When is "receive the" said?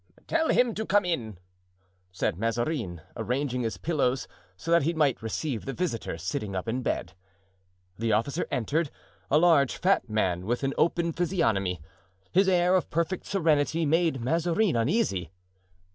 5.21-5.73